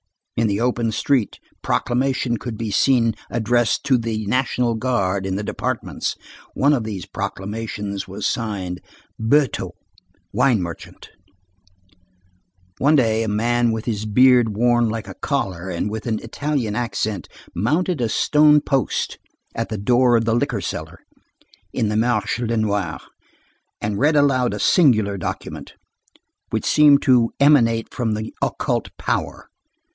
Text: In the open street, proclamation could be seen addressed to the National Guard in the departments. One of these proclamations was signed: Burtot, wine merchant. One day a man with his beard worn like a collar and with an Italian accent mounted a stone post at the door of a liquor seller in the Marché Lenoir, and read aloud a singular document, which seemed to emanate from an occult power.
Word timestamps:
In 0.35 0.47
the 0.47 0.59
open 0.61 0.91
street, 0.91 1.39
proclamation 1.61 2.37
could 2.37 2.57
be 2.57 2.71
seen 2.71 3.13
addressed 3.29 3.83
to 3.83 3.99
the 3.99 4.25
National 4.25 4.73
Guard 4.73 5.27
in 5.27 5.35
the 5.35 5.43
departments. 5.43 6.15
One 6.55 6.73
of 6.73 6.83
these 6.83 7.05
proclamations 7.05 8.07
was 8.07 8.25
signed: 8.25 8.81
Burtot, 9.21 9.75
wine 10.33 10.59
merchant. 10.59 11.11
One 12.79 12.95
day 12.95 13.21
a 13.21 13.27
man 13.27 13.71
with 13.71 13.85
his 13.85 14.07
beard 14.07 14.57
worn 14.57 14.89
like 14.89 15.07
a 15.07 15.13
collar 15.13 15.69
and 15.69 15.91
with 15.91 16.07
an 16.07 16.17
Italian 16.23 16.75
accent 16.75 17.27
mounted 17.53 18.01
a 18.01 18.09
stone 18.09 18.59
post 18.61 19.19
at 19.53 19.69
the 19.69 19.77
door 19.77 20.17
of 20.17 20.27
a 20.27 20.33
liquor 20.33 20.61
seller 20.61 21.01
in 21.71 21.89
the 21.89 21.95
Marché 21.95 22.47
Lenoir, 22.47 22.99
and 23.79 23.99
read 23.99 24.15
aloud 24.15 24.55
a 24.55 24.59
singular 24.59 25.19
document, 25.19 25.73
which 26.49 26.65
seemed 26.65 27.03
to 27.03 27.29
emanate 27.39 27.93
from 27.93 28.17
an 28.17 28.31
occult 28.41 28.89
power. 28.97 29.47